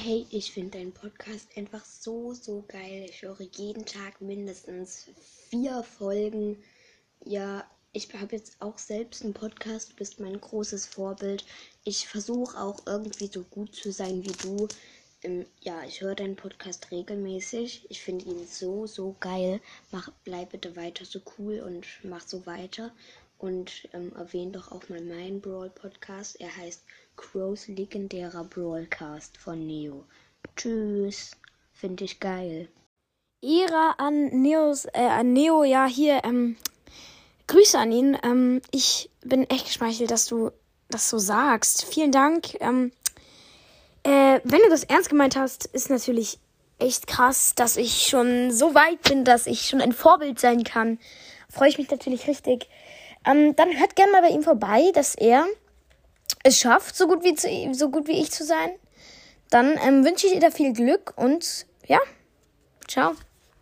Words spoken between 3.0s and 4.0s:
Ich höre jeden